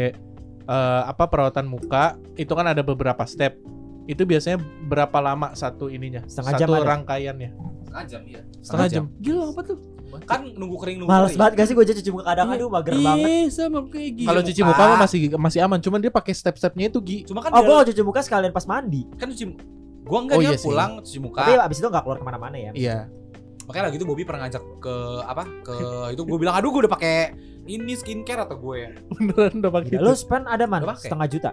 [0.64, 2.04] eh, apa perawatan muka?
[2.34, 3.58] Itu kan ada beberapa step.
[4.04, 6.22] Itu biasanya berapa lama satu ininya?
[6.24, 6.86] Setengah satu jam ada.
[6.88, 7.50] rangkaiannya.
[7.84, 9.04] setengah jam iya Setengah jam.
[9.18, 9.78] Gila apa tuh?
[10.20, 12.92] Kan nunggu kering nunggu Males kering banget gak sih gue cuci muka kadang aduh mager
[12.94, 13.24] banget.
[13.24, 14.26] Iya sama kayak gini.
[14.26, 14.82] Kalau cuci muka.
[14.82, 17.18] mah masih masih aman, cuman dia pakai step-stepnya itu Gi.
[17.24, 19.08] cuma kan Oh, gue cuci muka sekalian pas mandi.
[19.14, 19.44] kan cuci
[20.02, 22.56] gua enggak Oh, dia iya pulang cuci muka Tapi abis itu gak keluar ke mana-mana
[22.56, 22.70] ya.
[22.72, 22.98] Iya.
[23.62, 25.74] makanya lagi itu Bobby pernah ngajak ke apa ke
[26.14, 27.30] itu gue bilang aduh gue udah pakai
[27.64, 29.96] ini skincare atau gue ya Beneran udah pakai.
[29.96, 31.06] Lu spend ada man Udah pakai.
[31.06, 31.50] setengah juta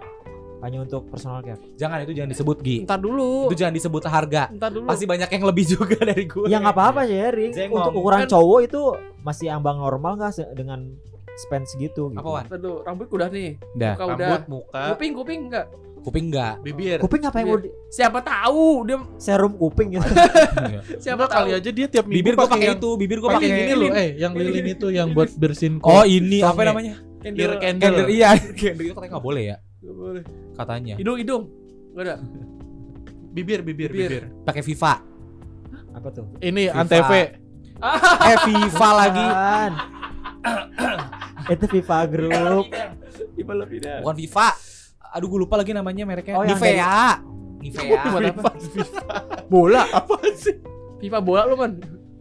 [0.60, 1.56] hanya untuk personal care.
[1.74, 3.48] jangan itu jangan disebut Gi Entar dulu.
[3.48, 4.86] itu jangan disebut harga Entar dulu.
[4.86, 7.50] pasti banyak yang lebih juga dari gue Ya nggak apa-apa sharing.
[7.50, 7.76] Zengong.
[7.80, 8.82] Untuk ukuran Kan- cowok itu
[9.20, 10.92] masih ambang normal nggak dengan
[11.34, 12.08] spend segitu?
[12.08, 12.16] Gitu.
[12.16, 12.76] apa wan Entar dulu.
[12.82, 13.50] Rambut udah nih.
[13.72, 13.92] Udah.
[13.94, 14.28] Muka udah.
[14.28, 15.66] Rambut, muka, Kuping kuping enggak?
[16.00, 16.96] kuping enggak bibir.
[16.96, 20.08] Kuping apa yang mau Siapa tahu dia serum kuping gitu?
[21.04, 21.44] siapa Enggak tahu.
[21.44, 23.92] kali aja dia tiap minggu bibir gue pakai itu bibir gue pakai ini loh, lilin.
[23.94, 26.04] eh yang lilin itu yang buat bersihin oh kok.
[26.06, 27.60] ini apa namanya Candle.
[27.60, 27.84] candle.
[27.86, 30.24] Candle iya candle itu katanya nggak boleh ya Nggak boleh.
[30.54, 31.44] katanya Hidung hidung.
[31.90, 32.16] Enggak ada.
[33.34, 34.10] Bibir, bibir, Bibir.
[34.10, 34.24] bibir.
[34.42, 34.94] pakai Viva
[35.90, 36.26] apa tuh?
[36.38, 36.80] Ini Viva.
[36.80, 37.12] Antv.
[38.20, 39.26] eh Viva lagi
[41.52, 42.66] itu Viva Group.
[43.34, 43.98] Iba lebih dah.
[44.00, 44.48] bukan Viva
[45.10, 47.18] aduh gue lupa lagi namanya mereknya Oh, yang Nivea
[47.58, 48.50] Nivea Apa?
[49.46, 49.82] Bola.
[49.90, 50.54] Apa sih?
[50.98, 51.72] FIFA bola lu kan.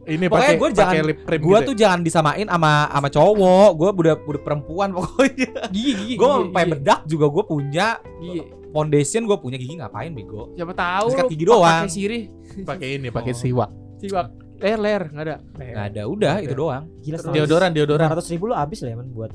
[0.09, 1.05] Ini Pokoknya pakai jangan-
[1.37, 6.13] gue gitu tuh jangan disamain sama sama cowok gue udah udah perempuan pokoknya Gigi gigi.
[6.15, 8.41] gue sampai bedak juga gue punya Gigi.
[8.69, 11.61] foundation gue punya gigi ngapain bego Siapa tahu Sikat lu gigi doang.
[11.79, 12.23] Pakai sirih.
[12.25, 12.65] ya.
[12.65, 13.37] Pakai ini, pakai Oh.
[13.37, 13.69] siwak.
[13.97, 14.27] Siwak.
[14.57, 15.35] Leher leher enggak ada.
[15.55, 18.07] nggak ada udah itu doang Gila Deodoran, deodoran.
[18.09, 19.31] ratus ribu lo habis lah ya man buat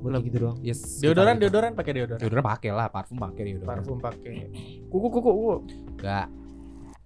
[0.00, 0.56] buat gitu doang.
[0.60, 2.18] yes Deodoran, deodoran pakai deodoran.
[2.18, 4.48] deodoran pakai lah parfum pakai deodoran Parfum pakai
[4.86, 5.54] Kuku kuku kuku.
[5.94, 6.26] Enggak.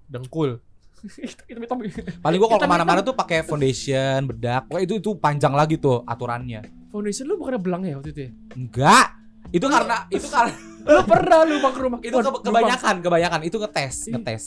[0.06, 0.62] dengkul.
[1.06, 1.76] Itu hitam.
[2.18, 5.76] paling gue kalau Hitam, ke mana-mana tuh pakai foundation bedak Wah itu itu panjang lagi
[5.76, 8.30] tuh aturannya Foundation lu bukan belang ya waktu itu ya?
[8.54, 9.06] enggak
[9.52, 10.52] itu karena itu karena
[10.86, 14.44] Lu pernah lu ke rumah itu ke- kebanyakan kebanyakan itu ngetes ngetes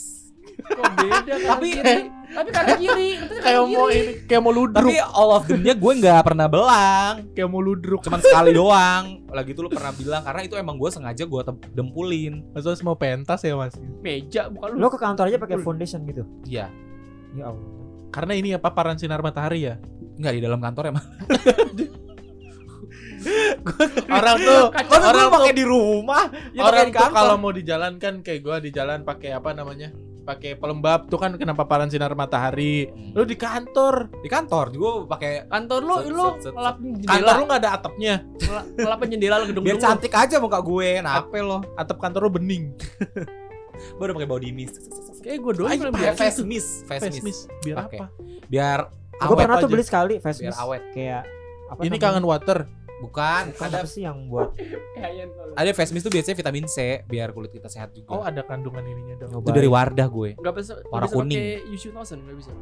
[0.62, 1.48] Kok beda kan?
[1.50, 1.96] Tapi- kiri.
[2.30, 3.10] tapi kanan kiri.
[3.40, 7.48] Kayak mau ini, kayak mau ludruk, tapi all of them-nya gue nggak pernah belang kayak
[7.48, 8.00] mau ludruk.
[8.00, 12.46] cuman sekali doang lagi itu lu pernah bilang karena itu emang gue sengaja gue dempulin
[12.50, 13.74] Masa mau pentas ya, Mas?
[13.98, 14.78] meja bukan lu.
[14.78, 16.22] Lo ke kantor aja pakai foundation gitu.
[16.44, 16.70] iya
[17.32, 17.66] Ya Allah.
[18.10, 19.78] Karena ini ya paparan sinar matahari ya.
[20.16, 21.06] nggak di dalam kantor emang
[24.08, 24.96] orang tuh Kacau.
[24.98, 26.24] Orang gue pakai di rumah?
[26.50, 29.92] Ya orang tuh kalau mau dijalankan kayak gua di jalan pakai apa namanya
[30.30, 35.44] pakai pelembab tuh kan kena paparan sinar matahari lu di kantor di kantor juga pakai
[35.44, 39.34] Kantor lu, Set, lu set, ngelapin kantor jendela, lu nggak ada atapnya ngela- ngelapin jendela
[39.36, 39.90] lu gedung biar gedung lu.
[39.90, 40.88] cantik aja muka gue.
[40.96, 41.58] Kenapa lo?
[41.74, 42.64] atap kantor lu bening
[43.90, 44.76] Gue udah pakai body mist.
[45.20, 46.20] Kayak gue doang yang pakai biasa.
[46.20, 47.42] Face mist, face face mist.
[47.60, 47.98] biar Pakai.
[47.98, 48.06] apa
[48.46, 48.78] Biar
[49.20, 50.82] Gue pernah tuh beli sekali face Biar mist awet.
[50.92, 51.22] kayak
[51.66, 52.02] apa ini namanya?
[52.04, 52.58] kangen water
[53.00, 54.52] Bukan, Bukan ada apa sih yang buat
[55.32, 55.56] tolong.
[55.56, 58.12] ada face mist tuh biasanya vitamin C biar kulit kita sehat juga.
[58.12, 60.30] oh ada kandungan ininya dong itu dari Wardah gue.
[60.36, 61.40] Nggak bisa, Warna bisa kuning.
[61.72, 62.52] Yusu bisa.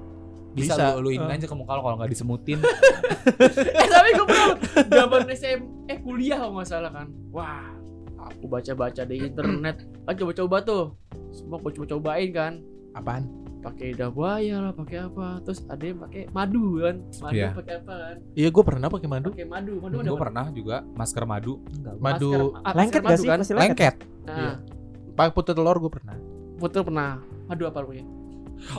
[0.55, 0.85] Bisa, Bisa.
[0.97, 1.37] lu, lu ini Eh.
[1.37, 2.59] aja ke muka lo kalau nggak disemutin.
[3.83, 4.55] eh tapi gue pernah
[4.89, 7.63] zaman SM eh kuliah kalau nggak salah kan wah
[8.19, 10.85] aku baca-baca di internet kan coba-coba tuh
[11.31, 12.53] semua gue coba-cobain kan
[12.95, 17.49] apaan pakai lidah buaya lah pakai apa terus ada yang pakai madu kan madu Iya.
[17.53, 20.77] pakai apa kan iya gue pernah pakai madu pakai madu madu ada gue pernah juga
[20.93, 21.53] masker madu.
[21.69, 21.95] enggak.
[21.99, 23.29] madu Masker- ah, masker Lengket gak madu sih?
[23.29, 23.57] kan lengket.
[23.59, 23.95] Lengket.
[24.25, 24.55] nah
[25.13, 26.17] pakai putih telur gue pernah
[26.57, 27.11] betul pernah
[27.45, 28.07] madu apa lu ya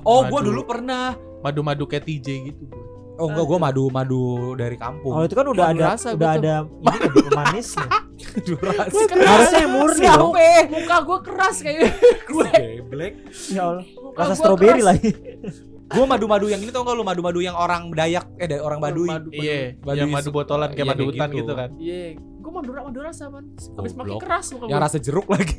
[0.01, 0.31] Oh, Madu.
[0.33, 1.15] gue dulu pernah.
[1.39, 2.83] madu-madu kayak TJ gitu gue
[3.15, 4.21] Oh enggak, gue madu madu
[4.53, 5.11] dari kampung.
[5.11, 6.39] Oh itu kan udah Madu ada rasa udah gua tuh.
[6.41, 7.11] ada ini kan
[8.27, 8.43] pemanisnya.
[8.45, 8.91] Duras.
[9.27, 10.33] Harusnya murni dong.
[10.35, 10.69] Siapa?
[10.69, 11.79] muka gue keras kayak
[12.27, 12.49] gue
[12.83, 13.13] Geblek.
[13.51, 13.85] Ya Allah.
[14.15, 14.87] Rasa stroberi keras.
[14.87, 15.11] lagi.
[15.89, 19.09] Gue madu-madu yang ini tau gak lu madu-madu yang orang Dayak eh dari orang Baduy.
[19.09, 21.37] Madu- madu- iya Madu yang isu- madu botolan kayak Iya, madu hutan gitu.
[21.39, 22.03] gitu kan iya
[22.39, 25.57] gue madu madu rasa man habis makin keras muka Yang gue rasa jeruk lagi.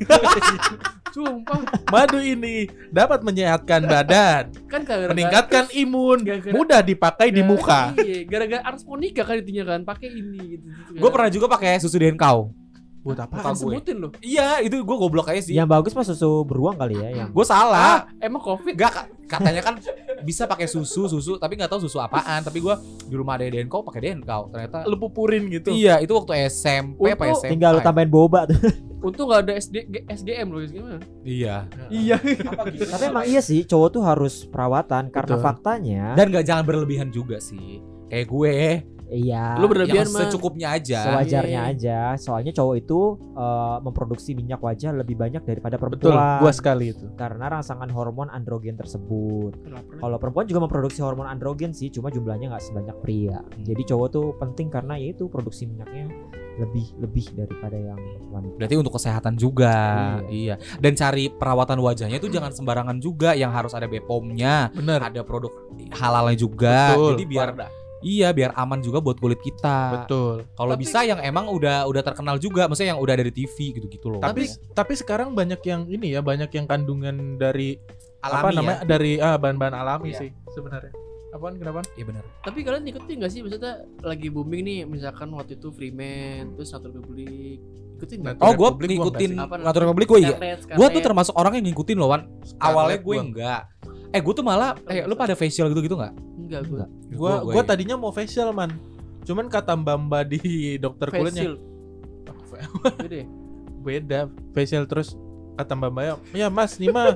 [1.11, 2.55] sumpah madu ini
[2.89, 8.83] dapat menyehatkan badan kan gara-gara meningkatkan imun Gara-gara- mudah dipakai di muka Iya, gara-gara Ars
[8.83, 10.65] Monica kan intinya kan, pakai ini gitu.
[10.67, 12.55] gitu gue pernah juga pakai susu denkau.
[13.01, 13.59] Buat apa kan gue.
[13.59, 14.11] sebutin loh.
[14.19, 15.53] Iya, itu gue goblok aja sih.
[15.53, 17.29] Yang bagus mah susu beruang kali ya yang.
[17.29, 18.05] Gue salah.
[18.05, 18.71] Ah, emang Covid?
[18.71, 19.73] Enggak, ka- katanya kan
[20.21, 22.41] bisa pakai susu, susu, tapi nggak tahu susu apaan.
[22.41, 24.49] Tapi gue di rumah ada denkau pakai denkau.
[24.49, 27.51] Ternyata lu pupurin gitu Iya, itu waktu SMP apa Untuk- SMP.
[27.51, 28.61] Tinggal lu tambahin boba tuh.
[29.01, 31.01] Untung gak ada SD, SGM loh, gimana?
[31.25, 31.65] Iya.
[31.89, 32.21] Iya.
[32.85, 35.43] Tapi emang iya sih cowok tuh harus perawatan karena Betul.
[35.43, 37.81] faktanya Dan nggak jangan berlebihan juga sih.
[38.07, 38.55] Kayak gue,
[39.11, 40.23] iya Lu berlebihan yang mah.
[40.23, 40.99] secukupnya aja.
[41.03, 41.71] sewajarnya Iya.
[41.71, 41.99] aja.
[42.15, 42.99] Soalnya cowok itu
[43.31, 46.39] eh, memproduksi minyak wajah lebih banyak daripada betul perempuan.
[46.39, 49.59] gua sekali itu karena rangsangan hormon androgen tersebut.
[49.93, 53.43] Kalau perempuan juga memproduksi hormon androgen sih, cuma jumlahnya nggak sebanyak pria.
[53.57, 56.07] Jadi cowok tuh penting karena ya itu produksi minyaknya
[56.51, 57.97] lebih lebih daripada yang
[58.29, 58.53] wanita.
[58.55, 59.75] Berarti untuk kesehatan juga.
[60.27, 60.55] Iya.
[60.77, 65.51] Dan cari perawatan wajahnya itu jangan sembarangan juga yang harus ada BPOM-nya, bener ada produk
[65.91, 66.93] halalnya juga.
[66.93, 67.09] Betul.
[67.15, 67.49] Jadi biar
[68.01, 70.03] iya biar aman juga buat kulit kita.
[70.03, 74.07] betul Kalau bisa yang emang udah udah terkenal juga, maksudnya yang udah dari TV gitu-gitu
[74.09, 74.19] loh.
[74.19, 77.77] tapi tapi sekarang banyak yang ini ya banyak yang kandungan dari
[78.19, 78.87] apa alami namanya ya.
[78.87, 80.19] dari ah, bahan-bahan alami Iya.
[80.19, 80.93] sih sebenarnya
[81.31, 82.23] apaan kenapa Iya benar.
[82.43, 86.91] Tapi kalian ikutin gak sih maksudnya lagi booming nih misalkan waktu itu Freeman terus Satu
[86.91, 87.63] Republik
[87.97, 88.35] ikutin nggak?
[88.41, 90.35] Oh, gue ngikutin ngatur Republik gue iya.
[90.75, 92.27] Gue tuh termasuk orang yang ngikutin loh, Wan.
[92.57, 93.61] Awalnya gue gua- enggak.
[94.11, 96.11] Eh, gue tuh malah eh lu pada facial gitu-gitu enggak?
[96.53, 96.67] Enggak.
[96.67, 96.77] Gue.
[97.13, 98.71] gua Gua- gua gua- tadinya mau facial man.
[99.21, 100.39] Cuman kata mbak mbak di
[100.77, 101.55] dokter kulitnya Facial.
[102.99, 103.21] Gede.
[103.79, 104.19] beda
[104.51, 105.15] facial terus.
[105.53, 107.15] Kata mbak mbak ya mas nih mah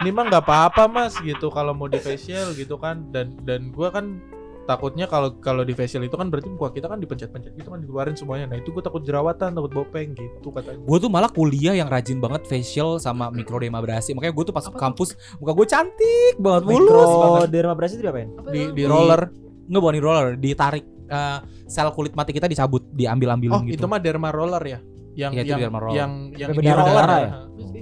[0.00, 1.46] nih mah nggak apa-apa mas gitu.
[1.48, 3.04] Kalau mau di facial gitu kan.
[3.08, 4.18] Dan dan gua kan
[4.72, 8.16] takutnya kalau kalau di facial itu kan berarti muka kita kan dipencet-pencet gitu kan dikeluarin
[8.16, 11.92] semuanya nah itu gue takut jerawatan takut bopeng gitu katanya Gue tuh malah kuliah yang
[11.92, 14.16] rajin banget facial sama mikrodermabrasi.
[14.16, 17.38] Makanya gue tuh pas Apa kampus muka gue cantik banget mulus banget.
[17.48, 18.28] Mikrodermabrasi itu diapain?
[18.34, 19.22] Apa di di roller
[19.62, 21.38] Nggak bukan di roller, ditarik eh,
[21.70, 23.78] sel kulit mati kita dicabut, diambil-ambilin oh gitu.
[23.78, 24.78] itu mah derma roller ya
[25.14, 25.96] yang itu yang derma roller.
[25.96, 27.32] yang yang berdarah-darah roller ya?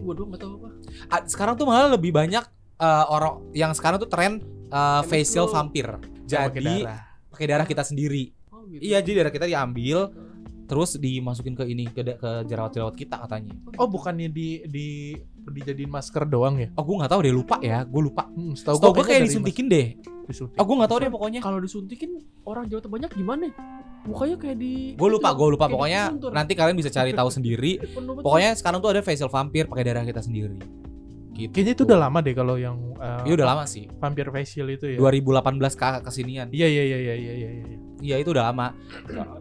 [0.01, 0.69] Gue doang gak tau apa.
[1.13, 2.45] Ah, sekarang tuh malah lebih banyak
[2.79, 5.55] eh, orang yang sekarang tuh tren eh, MS facial Glow.
[6.33, 7.01] Yang pakai Jadi darah.
[7.29, 8.25] pakai darah kita sendiri.
[8.49, 8.81] Oh, gitu.
[8.81, 9.99] Iya, jadi darah kita diambil
[10.65, 13.59] terus dimasukin ke ini ke, ke jerawat-jerawat kita katanya.
[13.75, 17.83] oh bukannya di di dijadiin masker doang ya Oh, gue nggak tahu deh, lupa ya.
[17.83, 18.31] Gue lupa.
[18.31, 19.99] hmm, setahu Setahu gue kayak disuntikin deh.
[19.99, 20.55] mas- disuntik.
[20.55, 21.41] Oh, gue nggak tahu deh pokoknya.
[21.43, 22.11] Kalau disuntikin
[22.45, 23.51] orang Jawa banyak gimana?
[24.01, 25.67] Mukanya kayak di Gue lupa, gue lupa.
[25.67, 27.83] Pokoknya nanti kalian bisa cari tahu sendiri.
[28.25, 30.55] Pokoknya sekarang tuh ada facial vampir pakai darah kita sendiri.
[31.31, 31.51] Gitu.
[31.55, 33.87] kayaknya itu udah lama deh kalau yang uh, Iya udah lama sih.
[34.03, 36.47] vampir facial itu ya 2018 ke kesinian.
[36.51, 38.09] iya iya iya iya iya iya iya.
[38.11, 38.73] Iya itu udah lama.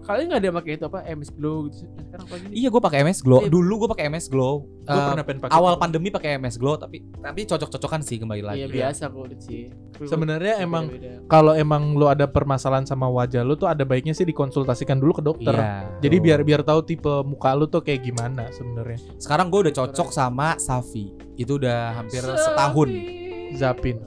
[0.03, 1.85] kalian nggak ada yang pakai itu apa MS Glow gitu.
[1.87, 2.53] Sekarang apa gini?
[2.53, 3.39] Iya gue pakai MS Glow.
[3.39, 3.49] Iya.
[3.49, 4.53] Dulu gue pakai MS Glow.
[4.79, 5.81] gue Eh, pernah pengen pakai awal itu.
[5.81, 8.57] pandemi pakai MS Glow tapi tapi cocok-cocokan sih kembali lagi.
[8.57, 9.69] Iya biasa kulit sih.
[10.01, 10.89] sebenarnya emang
[11.25, 15.23] kalau emang lu ada permasalahan sama wajah lu tuh ada baiknya sih dikonsultasikan dulu ke
[15.23, 15.99] dokter Iya.
[15.99, 20.09] jadi biar biar tahu tipe muka lu tuh kayak gimana sebenarnya Sekarang gue udah cocok
[20.09, 21.11] sama Safi.
[21.35, 22.39] Itu udah hampir Safi.
[22.41, 22.89] setahun.
[23.51, 23.97] Zapin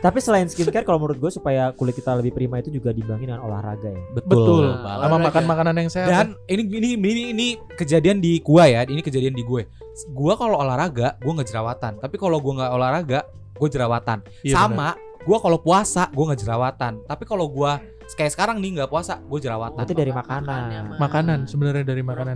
[0.00, 3.44] Tapi selain skincare kalau menurut gue supaya kulit kita lebih prima itu juga diimbangi dengan
[3.44, 4.00] olahraga ya.
[4.16, 4.72] Betul.
[4.72, 5.26] Nah, Sama olahraga.
[5.28, 6.08] makan makanan yang sehat.
[6.08, 9.68] Dan ini ini ini ini kejadian di gua ya, ini kejadian di gue.
[10.16, 11.92] Gua kalau olahraga, gua nggak jerawatan.
[12.00, 13.20] Tapi kalau gua nggak olahraga,
[13.60, 14.18] gua jerawatan.
[14.40, 14.96] Iya, Sama,
[15.28, 16.92] gua kalau puasa, gua nggak jerawatan.
[17.04, 17.76] Tapi kalau gua
[18.10, 19.84] kayak sekarang nih nggak puasa, gua jerawatan.
[19.84, 20.48] Nanti dari makanan.
[20.48, 20.98] Makannya, bener.
[20.98, 22.34] Makanan sebenarnya dari makanan.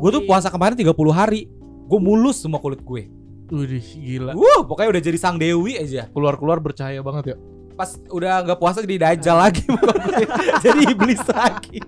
[0.00, 1.52] Gue tuh puasa kemarin 30 hari.
[1.84, 3.12] Gue mulus semua kulit gue.
[3.46, 4.32] Widih, gila.
[4.32, 6.08] Wuh, pokoknya udah jadi sang dewi aja.
[6.08, 7.36] Keluar-keluar bercahaya banget ya.
[7.74, 9.66] Pas udah nggak puasa jadi dajal lagi
[10.64, 11.82] jadi iblis lagi.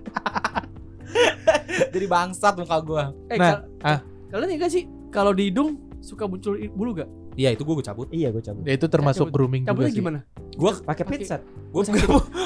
[1.89, 3.03] jadi bangsat muka gue.
[3.27, 3.99] Eh, Nah, kal- ah.
[4.27, 7.07] Kalian ya gak sih kalau di hidung suka muncul bulu gak?
[7.33, 8.07] Iya itu gue gue cabut.
[8.09, 8.63] Iya gue cabut.
[8.65, 9.33] Ya itu termasuk cabut.
[9.37, 9.97] grooming juga Cabutnya sih.
[9.97, 10.19] gimana?
[10.51, 11.41] Gue Pakai pinset.
[11.67, 11.81] gue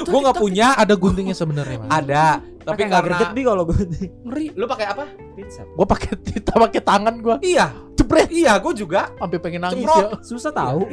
[0.04, 0.76] gue nggak punya.
[0.76, 1.90] Ada guntingnya sebenarnya, Mas.
[1.90, 2.24] Ada.
[2.62, 3.78] Tapi karena nih kalau gue
[4.22, 4.46] Ngeri.
[4.54, 5.04] lu pakai apa?
[5.32, 5.66] pinset.
[5.72, 7.36] Gua pakai kita pakai tangan gua.
[7.38, 8.28] Iya, Jebret.
[8.28, 9.08] iya gue juga.
[9.14, 10.08] Sampai pengen nangis ya.
[10.20, 10.86] Susah tahu.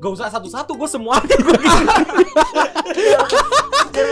[0.00, 1.56] Gak usah satu-satu, gue semuanya gue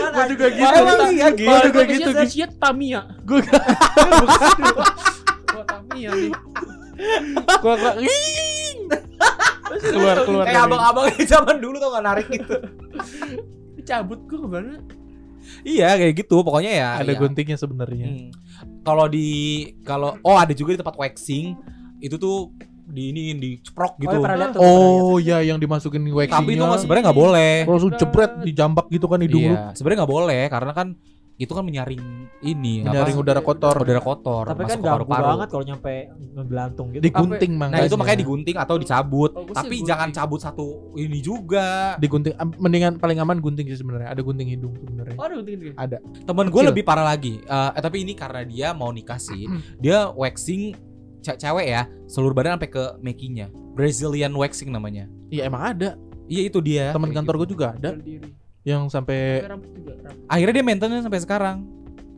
[0.09, 0.69] Gua juga gitu.
[0.71, 1.47] Emang iya gitu.
[1.47, 2.09] Gua juga Kalau gitu.
[2.11, 3.01] saya siat Tamiya.
[3.23, 3.39] Gua
[5.45, 6.31] Gua Tamiya nih.
[7.57, 8.79] gua gua Ing.
[9.69, 12.55] keluar keluar Kayak dari- abang-abang zaman dulu tau gak narik gitu.
[13.81, 14.75] Cabut gua ke mana?
[15.63, 16.89] Iya kayak gitu, pokoknya ya.
[17.01, 17.19] ada ya.
[17.19, 18.07] guntingnya sebenarnya.
[18.09, 18.29] Hmm.
[18.83, 19.29] Kalau di
[19.83, 21.55] kalau oh ada juga di tempat waxing
[21.99, 22.53] itu tuh
[22.89, 24.09] di ini di ceprok gitu.
[24.09, 24.61] Oh, ya, pernah lihat tuh.
[24.61, 25.03] pernah lihat.
[25.05, 26.41] Oh ya yang dimasukin waxingnya.
[26.41, 27.53] Tapi itu sebenarnya nggak boleh.
[27.63, 29.55] Kalau langsung jebret dijambak gitu kan hidung lu.
[29.55, 30.87] Iya, sebenarnya nggak boleh karena kan
[31.39, 32.03] itu kan menyaring
[32.39, 33.23] ini Menyaring apa?
[33.23, 33.75] udara kotor.
[33.79, 35.23] udara kotor Tapi masuk kan ganggu paru-paru.
[35.25, 35.93] banget kalau nyampe
[36.29, 37.01] ngebelantung gitu.
[37.01, 37.87] Digunting Nah makanya.
[37.87, 39.31] itu makanya digunting atau dicabut.
[39.33, 39.87] Oh, Tapi gunting.
[39.87, 41.95] jangan cabut satu ini juga.
[41.95, 44.11] digunting mendingan paling aman gunting sih sebenarnya.
[44.11, 45.15] Ada gunting hidung sebenarnya.
[45.15, 45.73] Oh, ada gunting dia.
[46.21, 47.39] Temen gue lebih parah lagi.
[47.39, 49.47] Eh, eh, tapi ini karena dia mau nikah sih.
[49.77, 50.75] dia waxing
[51.19, 53.47] ce- cewek ya, seluruh badan sampai ke mekinya.
[53.71, 55.07] Brazilian waxing namanya.
[55.29, 55.95] Iya emang ada.
[56.25, 56.91] Iya itu dia.
[56.91, 57.41] Teman kantor gitu.
[57.41, 58.29] gue juga ada Jual diri.
[58.67, 60.25] Yang sampai Pakai rambut juga, rambut.
[60.27, 61.57] Akhirnya dia maintenance sampai sekarang.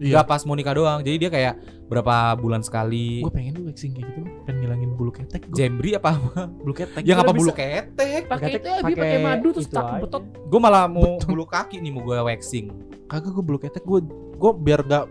[0.01, 0.17] iya.
[0.17, 0.99] Gak pas mau nikah doang.
[1.05, 3.21] Jadi dia kayak berapa bulan sekali.
[3.21, 4.21] Gue pengen tuh waxing kayak gitu.
[4.49, 5.55] Pengen ngilangin bulu ketek gua.
[5.55, 6.41] Jembri apa apa?
[6.49, 7.01] Bulu ketek.
[7.05, 8.21] Ya Kalau ngapa bulu ketek?
[8.25, 10.23] Pakai itu ya, pakai madu terus tak betot.
[10.49, 12.73] Gue malah mau bulu kaki nih mau gue waxing.
[13.05, 13.99] Kagak gue bulu ketek gue
[14.41, 15.05] gue biar gak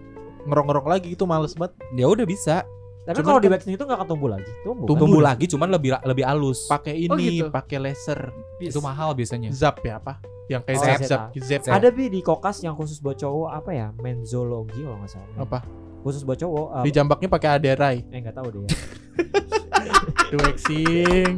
[0.51, 1.79] ngerong-ngerong lagi itu males banget.
[1.95, 2.67] Ya udah bisa.
[3.01, 4.51] Tapi Cuman kalau di kan- waxing itu nggak akan tumbuh lagi.
[4.61, 4.85] Tumbuh.
[4.85, 4.87] Tumbuh.
[4.87, 5.01] kan?
[5.03, 6.59] Tumbuh lagi cuman lebih lebih halus.
[6.67, 7.49] Pakai Oh, ini, gitu.
[7.49, 8.21] pakai laser.
[8.57, 9.49] Itu mahal biasanya.
[9.51, 10.21] Zap ya apa?
[10.47, 11.01] Yang kayak Oh, zap zap.
[11.01, 11.61] zap zap.
[11.65, 11.73] Zap.
[11.73, 13.89] Ada bi di kokas yang khusus buat cowok apa ya?
[13.97, 15.37] Menzologi kalau nggak salah.
[15.39, 15.59] Apa?
[16.01, 16.67] Khusus buat cowok.
[16.77, 17.97] eh, Di jambaknya pakai aderai.
[18.05, 18.69] eh nggak tahu deh ya.
[20.31, 21.33] Di waxing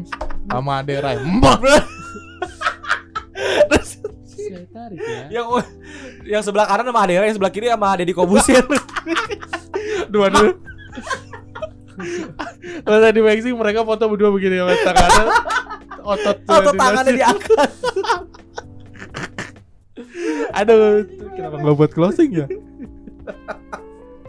[0.44, 1.16] sama aderai.
[1.38, 1.60] Mbak.
[4.72, 5.24] Tarik ya.
[5.30, 5.46] Yang
[6.24, 8.64] yang sebelah kanan sama Adera, yang sebelah kiri sama Deddy Kobusir.
[10.08, 10.52] Dua-dua.
[12.86, 15.24] Kalau tadi waxing mereka foto berdua begini ya tangannya
[16.02, 17.70] otot Atau tangannya diangkat.
[20.52, 22.46] Aduh, kenapa nggak buat closing ya?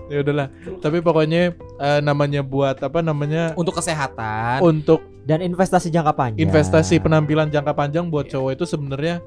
[0.08, 0.48] ya udahlah.
[0.80, 4.62] Tapi pokoknya eh, namanya buat apa namanya Untuk kesehatan.
[4.62, 6.44] untuk Dan investasi jangka panjang.
[6.44, 9.24] investasi penampilan jangka panjang buat cowok itu sebenarnya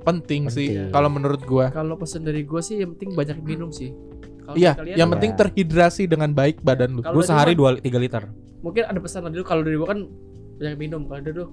[0.00, 0.92] penting, sih Penting.
[0.92, 1.68] kalau menurut gua.
[1.68, 3.92] Kalau pesan dari gua sih yang penting banyak minum sih.
[4.44, 5.14] Kalau Iya, kalian- yang Iya.
[5.16, 7.00] penting terhidrasi dengan baik badan lu.
[7.00, 8.24] Gue dari sehari 2 3 liter.
[8.60, 10.00] mungkin ada pesan dulu kalau dari gua kan
[10.54, 11.46] banyak minum kalau dari lu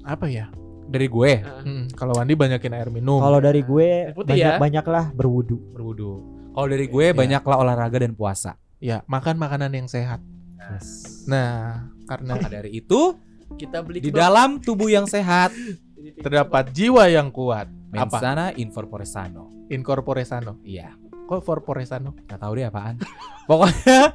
[0.00, 0.50] Apa ya?
[0.84, 3.18] Dari gue ah, Hmm, kalau Wandi banyakin air minum.
[3.18, 4.58] Kalau dari gue banyak ya.
[4.58, 5.58] banyaklah berwudu.
[5.70, 6.10] berwudu.
[6.50, 7.14] Kalau dari gue Iya.
[7.14, 8.58] banyaklah olahraga dan puasa.
[8.78, 10.18] Ya, makan makanan yang sehat.
[10.56, 11.22] Yes.
[11.24, 13.14] Nah, karena Maka dari itu
[13.52, 15.54] kita beli di dalam tubuh yang sehat
[16.24, 17.70] terdapat jiwa yang kuat.
[17.90, 18.06] Apa?
[18.08, 19.66] mensana incorpore sano.
[19.66, 20.58] Incorpore sano.
[20.62, 20.94] Iya.
[21.30, 22.18] Kok corpore sano?
[22.26, 22.98] Gak tahu deh apaan.
[23.48, 24.10] Pokoknya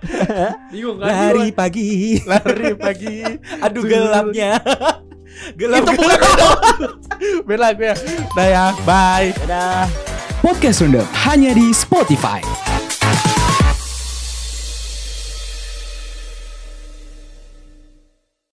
[0.68, 2.20] bingung kan lari pagi.
[2.28, 3.24] Lari pagi.
[3.64, 4.60] Aduh gelapnya.
[5.60, 5.88] Gelap.
[5.88, 6.20] Itu bukan
[7.48, 7.96] Bela gue ya.
[8.36, 9.32] Dah ya, bye.
[9.48, 9.88] Dadah.
[10.44, 12.44] Podcast Roundup hanya di Spotify.